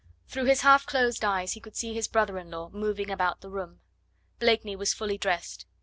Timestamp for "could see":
1.59-1.93